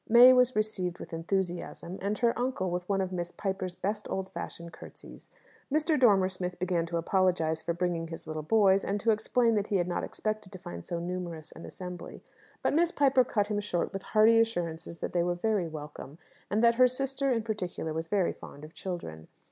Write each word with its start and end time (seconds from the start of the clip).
May 0.09 0.33
was 0.33 0.55
received 0.55 0.97
with 0.97 1.13
enthusiasm, 1.13 1.99
and 2.01 2.17
her 2.17 2.33
uncle 2.35 2.71
with 2.71 2.89
one 2.89 3.01
of 3.01 3.11
Miss 3.11 3.29
Piper's 3.31 3.75
best 3.75 4.09
old 4.09 4.31
fashioned 4.31 4.73
curtsies. 4.73 5.29
Mr. 5.71 5.95
Dormer 5.99 6.27
Smith 6.27 6.57
began 6.57 6.87
to 6.87 6.97
apologize 6.97 7.61
for 7.61 7.75
bringing 7.75 8.07
his 8.07 8.25
little 8.25 8.41
boys, 8.41 8.83
and 8.83 8.99
to 8.99 9.11
explain 9.11 9.53
that 9.53 9.67
he 9.67 9.75
had 9.75 9.87
not 9.87 10.03
expected 10.03 10.51
to 10.51 10.57
find 10.57 10.83
so 10.83 10.97
numerous 10.99 11.51
an 11.51 11.67
assembly; 11.67 12.23
but 12.63 12.73
Miss 12.73 12.89
Piper 12.89 13.23
cut 13.23 13.45
him 13.45 13.59
short 13.59 13.93
with 13.93 14.01
hearty 14.01 14.39
assurances 14.39 14.97
that 15.01 15.13
they 15.13 15.21
were 15.21 15.35
very 15.35 15.67
welcome, 15.67 16.17
and 16.49 16.63
that 16.63 16.75
her 16.81 16.87
sister 16.87 17.29
in 17.31 17.43
particular 17.43 17.93
was 17.93 18.07
very 18.07 18.33
fond 18.33 18.65
of 18.65 18.73
children. 18.73 19.27